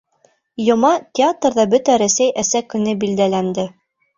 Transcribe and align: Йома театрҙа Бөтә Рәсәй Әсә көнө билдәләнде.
Йома 0.67 0.93
театрҙа 1.19 1.65
Бөтә 1.75 1.99
Рәсәй 2.05 2.35
Әсә 2.45 2.65
көнө 2.75 2.99
билдәләнде. 3.05 3.71